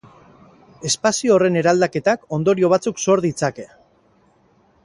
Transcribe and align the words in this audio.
Espazio 0.89 1.35
horren 1.35 1.59
eraldaketak 1.61 2.25
ondorio 2.39 2.73
batzuk 2.75 3.05
sor 3.07 3.25
ditzake. 3.27 3.71